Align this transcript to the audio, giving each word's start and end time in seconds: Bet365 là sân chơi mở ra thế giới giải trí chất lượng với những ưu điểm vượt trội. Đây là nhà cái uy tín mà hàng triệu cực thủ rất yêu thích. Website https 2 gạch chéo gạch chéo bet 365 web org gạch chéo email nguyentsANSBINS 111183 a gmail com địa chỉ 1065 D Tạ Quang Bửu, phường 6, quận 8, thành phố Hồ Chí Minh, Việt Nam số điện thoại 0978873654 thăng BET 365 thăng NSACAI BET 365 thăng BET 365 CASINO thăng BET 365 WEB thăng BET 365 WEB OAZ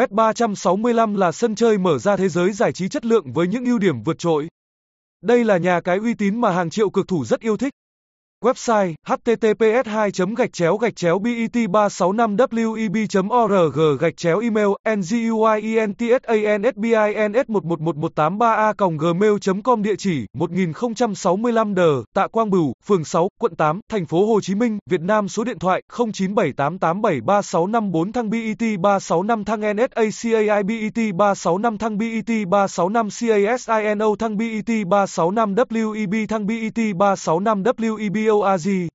Bet365 0.00 1.16
là 1.16 1.32
sân 1.32 1.54
chơi 1.54 1.78
mở 1.78 1.98
ra 1.98 2.16
thế 2.16 2.28
giới 2.28 2.52
giải 2.52 2.72
trí 2.72 2.88
chất 2.88 3.04
lượng 3.04 3.32
với 3.32 3.46
những 3.46 3.64
ưu 3.64 3.78
điểm 3.78 4.02
vượt 4.02 4.18
trội. 4.18 4.48
Đây 5.22 5.44
là 5.44 5.56
nhà 5.56 5.80
cái 5.80 5.98
uy 5.98 6.14
tín 6.14 6.40
mà 6.40 6.50
hàng 6.50 6.70
triệu 6.70 6.90
cực 6.90 7.08
thủ 7.08 7.24
rất 7.24 7.40
yêu 7.40 7.56
thích. 7.56 7.72
Website 8.44 8.94
https 9.06 9.86
2 9.86 10.10
gạch 10.36 10.52
chéo 10.52 10.76
gạch 10.76 10.96
chéo 10.96 11.18
bet 11.18 11.70
365 11.70 12.36
web 12.36 12.48
org 13.28 13.78
gạch 14.00 14.16
chéo 14.16 14.38
email 14.38 14.68
nguyentsANSBINS 14.84 17.46
111183 17.46 18.54
a 18.54 18.72
gmail 18.98 19.32
com 19.64 19.82
địa 19.82 19.96
chỉ 19.98 20.26
1065 20.34 21.74
D 21.74 21.80
Tạ 22.14 22.26
Quang 22.26 22.50
Bửu, 22.50 22.72
phường 22.86 23.04
6, 23.04 23.28
quận 23.40 23.56
8, 23.56 23.80
thành 23.88 24.06
phố 24.06 24.26
Hồ 24.26 24.40
Chí 24.40 24.54
Minh, 24.54 24.78
Việt 24.90 25.00
Nam 25.00 25.28
số 25.28 25.44
điện 25.44 25.58
thoại 25.58 25.82
0978873654 25.92 28.12
thăng 28.12 28.30
BET 28.30 28.58
365 28.80 29.44
thăng 29.44 29.60
NSACAI 29.60 30.62
BET 30.62 31.14
365 31.14 31.78
thăng 31.78 31.98
BET 31.98 32.46
365 32.48 33.08
CASINO 33.10 34.16
thăng 34.18 34.36
BET 34.36 34.66
365 34.66 35.54
WEB 35.54 36.26
thăng 36.28 36.46
BET 36.46 36.78
365 36.96 37.62
WEB 37.62 38.29
OAZ 38.30 38.90